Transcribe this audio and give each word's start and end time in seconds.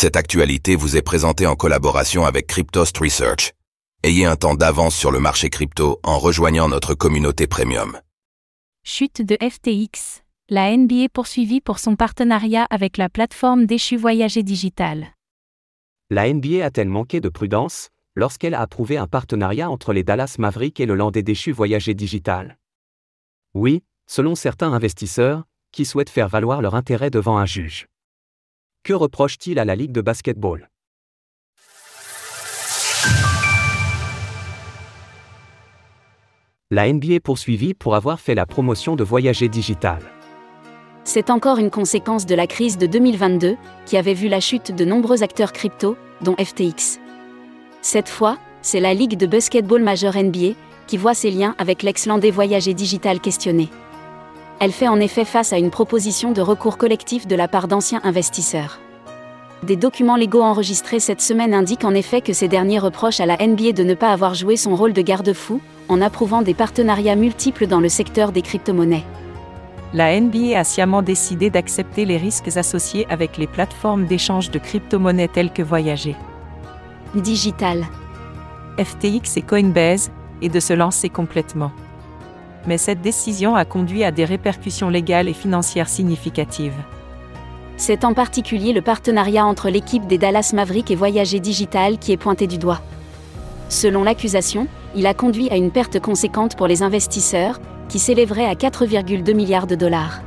Cette 0.00 0.16
actualité 0.16 0.76
vous 0.76 0.96
est 0.96 1.02
présentée 1.02 1.46
en 1.46 1.56
collaboration 1.56 2.24
avec 2.24 2.46
Cryptost 2.46 2.96
Research. 2.96 3.52
Ayez 4.02 4.24
un 4.24 4.34
temps 4.34 4.54
d'avance 4.54 4.96
sur 4.96 5.10
le 5.10 5.20
marché 5.20 5.50
crypto 5.50 6.00
en 6.02 6.18
rejoignant 6.18 6.70
notre 6.70 6.94
communauté 6.94 7.46
premium. 7.46 8.00
Chute 8.82 9.20
de 9.20 9.36
FTX. 9.46 10.22
La 10.48 10.74
NBA 10.74 11.10
poursuivie 11.12 11.60
pour 11.60 11.78
son 11.78 11.96
partenariat 11.96 12.66
avec 12.70 12.96
la 12.96 13.10
plateforme 13.10 13.66
déchue 13.66 13.98
Voyager 13.98 14.42
Digital. 14.42 15.08
La 16.08 16.32
NBA 16.32 16.64
a-t-elle 16.64 16.88
manqué 16.88 17.20
de 17.20 17.28
prudence 17.28 17.90
lorsqu'elle 18.14 18.54
a 18.54 18.62
approuvé 18.62 18.96
un 18.96 19.06
partenariat 19.06 19.68
entre 19.68 19.92
les 19.92 20.02
Dallas 20.02 20.36
Mavericks 20.38 20.80
et 20.80 20.86
le 20.86 20.94
Landais 20.94 21.22
déchu 21.22 21.52
Voyager 21.52 21.92
Digital? 21.92 22.56
Oui, 23.52 23.82
selon 24.06 24.34
certains 24.34 24.72
investisseurs, 24.72 25.44
qui 25.72 25.84
souhaitent 25.84 26.08
faire 26.08 26.30
valoir 26.30 26.62
leur 26.62 26.74
intérêt 26.74 27.10
devant 27.10 27.36
un 27.36 27.44
juge. 27.44 27.86
Que 28.82 28.94
reproche-t-il 28.94 29.58
à 29.58 29.66
la 29.66 29.76
Ligue 29.76 29.92
de 29.92 30.00
basketball? 30.00 30.70
La 36.70 36.90
NBA 36.90 37.20
poursuivie 37.22 37.74
pour 37.74 37.94
avoir 37.94 38.20
fait 38.20 38.34
la 38.34 38.46
promotion 38.46 38.96
de 38.96 39.04
Voyager 39.04 39.50
Digital. 39.50 39.98
C'est 41.04 41.28
encore 41.28 41.58
une 41.58 41.70
conséquence 41.70 42.24
de 42.24 42.34
la 42.34 42.46
crise 42.46 42.78
de 42.78 42.86
2022, 42.86 43.56
qui 43.84 43.98
avait 43.98 44.14
vu 44.14 44.28
la 44.28 44.40
chute 44.40 44.74
de 44.74 44.84
nombreux 44.86 45.22
acteurs 45.22 45.52
crypto, 45.52 45.98
dont 46.22 46.36
FTX. 46.36 47.00
Cette 47.82 48.08
fois, 48.08 48.38
c'est 48.62 48.80
la 48.80 48.94
Ligue 48.94 49.18
de 49.18 49.26
basketball 49.26 49.82
majeure 49.82 50.16
NBA, 50.16 50.54
qui 50.86 50.96
voit 50.96 51.14
ses 51.14 51.30
liens 51.30 51.54
avec 51.58 51.82
l'ex-landais 51.82 52.30
Voyager 52.30 52.72
Digital 52.72 53.20
questionné 53.20 53.68
elle 54.60 54.72
fait 54.72 54.88
en 54.88 55.00
effet 55.00 55.24
face 55.24 55.54
à 55.54 55.58
une 55.58 55.70
proposition 55.70 56.32
de 56.32 56.42
recours 56.42 56.76
collectif 56.76 57.26
de 57.26 57.34
la 57.34 57.48
part 57.48 57.66
d'anciens 57.66 58.02
investisseurs. 58.04 58.78
Des 59.62 59.76
documents 59.76 60.16
légaux 60.16 60.42
enregistrés 60.42 61.00
cette 61.00 61.22
semaine 61.22 61.54
indiquent 61.54 61.84
en 61.84 61.94
effet 61.94 62.20
que 62.20 62.34
ces 62.34 62.46
derniers 62.46 62.78
reprochent 62.78 63.20
à 63.20 63.26
la 63.26 63.38
NBA 63.38 63.72
de 63.72 63.84
ne 63.84 63.94
pas 63.94 64.12
avoir 64.12 64.34
joué 64.34 64.56
son 64.56 64.76
rôle 64.76 64.92
de 64.92 65.02
garde-fou, 65.02 65.60
en 65.88 66.00
approuvant 66.02 66.42
des 66.42 66.54
partenariats 66.54 67.16
multiples 67.16 67.66
dans 67.66 67.80
le 67.80 67.88
secteur 67.88 68.32
des 68.32 68.42
crypto-monnaies. 68.42 69.04
La 69.92 70.18
NBA 70.20 70.58
a 70.58 70.64
sciemment 70.64 71.02
décidé 71.02 71.50
d'accepter 71.50 72.04
les 72.04 72.16
risques 72.16 72.56
associés 72.56 73.06
avec 73.10 73.38
les 73.38 73.46
plateformes 73.46 74.06
d'échange 74.06 74.50
de 74.50 74.58
crypto-monnaies 74.58 75.28
telles 75.28 75.52
que 75.52 75.62
Voyager. 75.62 76.16
Digital. 77.14 77.86
FTX 78.78 79.36
et 79.36 79.42
Coinbase, 79.42 80.10
et 80.42 80.48
de 80.48 80.60
se 80.60 80.72
lancer 80.72 81.08
complètement 81.08 81.72
mais 82.66 82.78
cette 82.78 83.00
décision 83.00 83.54
a 83.54 83.64
conduit 83.64 84.04
à 84.04 84.10
des 84.10 84.24
répercussions 84.24 84.90
légales 84.90 85.28
et 85.28 85.34
financières 85.34 85.88
significatives. 85.88 86.74
C'est 87.76 88.04
en 88.04 88.12
particulier 88.12 88.72
le 88.72 88.82
partenariat 88.82 89.46
entre 89.46 89.70
l'équipe 89.70 90.06
des 90.06 90.18
Dallas 90.18 90.52
Mavericks 90.54 90.90
et 90.90 90.96
Voyager 90.96 91.40
Digital 91.40 91.98
qui 91.98 92.12
est 92.12 92.18
pointé 92.18 92.46
du 92.46 92.58
doigt. 92.58 92.82
Selon 93.68 94.02
l'accusation, 94.02 94.66
il 94.94 95.06
a 95.06 95.14
conduit 95.14 95.48
à 95.50 95.56
une 95.56 95.70
perte 95.70 96.00
conséquente 96.00 96.56
pour 96.56 96.66
les 96.66 96.82
investisseurs, 96.82 97.58
qui 97.88 97.98
s'élèverait 97.98 98.46
à 98.46 98.54
4,2 98.54 99.34
milliards 99.34 99.66
de 99.66 99.74
dollars. 99.74 100.20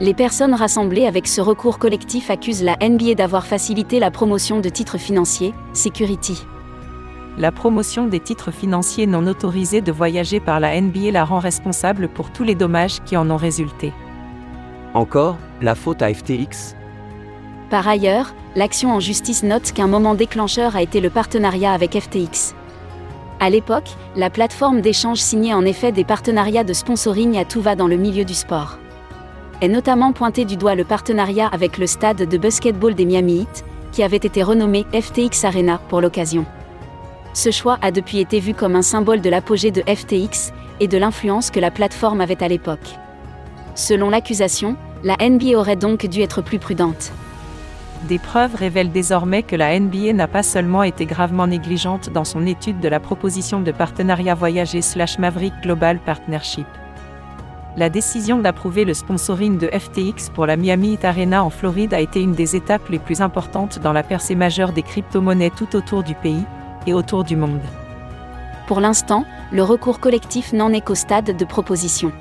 Les 0.00 0.14
personnes 0.14 0.54
rassemblées 0.54 1.06
avec 1.06 1.26
ce 1.26 1.40
recours 1.40 1.78
collectif 1.78 2.30
accusent 2.30 2.62
la 2.62 2.76
NBA 2.76 3.14
d'avoir 3.14 3.46
facilité 3.46 3.98
la 3.98 4.10
promotion 4.10 4.60
de 4.60 4.68
titres 4.68 4.96
financiers, 4.96 5.52
Security 5.74 6.46
la 7.38 7.52
promotion 7.52 8.06
des 8.06 8.20
titres 8.20 8.50
financiers 8.50 9.06
non 9.06 9.26
autorisés 9.26 9.80
de 9.80 9.92
voyager 9.92 10.40
par 10.40 10.60
la 10.60 10.80
NBA 10.80 11.12
la 11.12 11.24
rend 11.24 11.38
responsable 11.38 12.08
pour 12.08 12.30
tous 12.30 12.44
les 12.44 12.54
dommages 12.54 13.00
qui 13.04 13.16
en 13.16 13.30
ont 13.30 13.36
résulté. 13.36 13.92
Encore, 14.94 15.36
la 15.62 15.74
faute 15.74 16.02
à 16.02 16.12
FTX 16.12 16.74
Par 17.70 17.86
ailleurs, 17.86 18.34
l'action 18.56 18.92
en 18.92 19.00
justice 19.00 19.42
note 19.42 19.72
qu'un 19.72 19.86
moment 19.86 20.14
déclencheur 20.14 20.74
a 20.74 20.82
été 20.82 21.00
le 21.00 21.10
partenariat 21.10 21.72
avec 21.72 21.98
FTX. 21.98 22.54
À 23.38 23.48
l'époque, 23.48 23.88
la 24.16 24.28
plateforme 24.28 24.80
d'échange 24.80 25.18
signait 25.18 25.54
en 25.54 25.64
effet 25.64 25.92
des 25.92 26.04
partenariats 26.04 26.64
de 26.64 26.72
sponsoring 26.72 27.38
à 27.38 27.44
tout 27.44 27.62
va 27.62 27.76
dans 27.76 27.86
le 27.86 27.96
milieu 27.96 28.24
du 28.24 28.34
sport. 28.34 28.78
Est 29.60 29.68
notamment 29.68 30.12
pointé 30.12 30.44
du 30.44 30.56
doigt 30.56 30.74
le 30.74 30.84
partenariat 30.84 31.48
avec 31.48 31.78
le 31.78 31.86
stade 31.86 32.28
de 32.28 32.38
basketball 32.38 32.94
des 32.94 33.04
Miami 33.04 33.42
Heat, 33.42 33.64
qui 33.92 34.02
avait 34.02 34.16
été 34.16 34.42
renommé 34.42 34.84
FTX 34.92 35.44
Arena 35.44 35.80
pour 35.88 36.00
l'occasion. 36.00 36.44
Ce 37.32 37.50
choix 37.50 37.78
a 37.80 37.90
depuis 37.92 38.18
été 38.18 38.40
vu 38.40 38.54
comme 38.54 38.74
un 38.74 38.82
symbole 38.82 39.20
de 39.20 39.30
l'apogée 39.30 39.70
de 39.70 39.82
FTX 39.82 40.52
et 40.80 40.88
de 40.88 40.98
l'influence 40.98 41.50
que 41.50 41.60
la 41.60 41.70
plateforme 41.70 42.20
avait 42.20 42.42
à 42.42 42.48
l'époque. 42.48 42.96
Selon 43.74 44.10
l'accusation, 44.10 44.76
la 45.04 45.16
NBA 45.16 45.56
aurait 45.56 45.76
donc 45.76 46.06
dû 46.06 46.20
être 46.20 46.42
plus 46.42 46.58
prudente. 46.58 47.12
Des 48.08 48.18
preuves 48.18 48.54
révèlent 48.54 48.90
désormais 48.90 49.42
que 49.42 49.56
la 49.56 49.78
NBA 49.78 50.14
n'a 50.14 50.26
pas 50.26 50.42
seulement 50.42 50.82
été 50.82 51.04
gravement 51.06 51.46
négligente 51.46 52.10
dans 52.10 52.24
son 52.24 52.46
étude 52.46 52.80
de 52.80 52.88
la 52.88 52.98
proposition 52.98 53.60
de 53.60 53.72
partenariat 53.72 54.34
voyager 54.34 54.80
slash 54.80 55.18
Maverick 55.18 55.52
Global 55.62 55.98
Partnership. 55.98 56.66
La 57.76 57.88
décision 57.88 58.38
d'approuver 58.38 58.84
le 58.84 58.94
sponsoring 58.94 59.56
de 59.58 59.68
FTX 59.68 60.30
pour 60.34 60.46
la 60.46 60.56
Miami 60.56 60.94
Heat 60.94 61.04
Arena 61.04 61.44
en 61.44 61.50
Floride 61.50 61.94
a 61.94 62.00
été 62.00 62.20
une 62.20 62.34
des 62.34 62.56
étapes 62.56 62.88
les 62.88 62.98
plus 62.98 63.20
importantes 63.20 63.78
dans 63.78 63.92
la 63.92 64.02
percée 64.02 64.34
majeure 64.34 64.72
des 64.72 64.82
crypto-monnaies 64.82 65.52
tout 65.54 65.76
autour 65.76 66.02
du 66.02 66.14
pays, 66.14 66.44
et 66.86 66.94
autour 66.94 67.24
du 67.24 67.36
monde. 67.36 67.60
Pour 68.66 68.80
l'instant, 68.80 69.24
le 69.52 69.62
recours 69.62 70.00
collectif 70.00 70.52
n'en 70.52 70.72
est 70.72 70.80
qu'au 70.80 70.94
stade 70.94 71.36
de 71.36 71.44
proposition. 71.44 72.12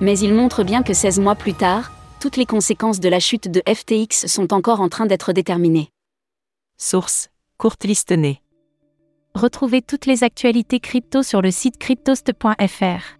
Mais 0.00 0.18
il 0.18 0.34
montre 0.34 0.62
bien 0.62 0.82
que 0.82 0.94
16 0.94 1.20
mois 1.20 1.34
plus 1.34 1.54
tard, 1.54 1.92
toutes 2.20 2.36
les 2.36 2.46
conséquences 2.46 3.00
de 3.00 3.08
la 3.08 3.20
chute 3.20 3.50
de 3.50 3.62
FTX 3.66 4.26
sont 4.26 4.52
encore 4.52 4.80
en 4.80 4.88
train 4.88 5.06
d'être 5.06 5.32
déterminées. 5.32 5.90
Source 6.78 7.30
Courte 7.58 7.84
Listenay. 7.84 8.40
Retrouvez 9.34 9.82
toutes 9.82 10.06
les 10.06 10.24
actualités 10.24 10.80
crypto 10.80 11.22
sur 11.22 11.42
le 11.42 11.50
site 11.50 11.78
cryptost.fr. 11.78 13.16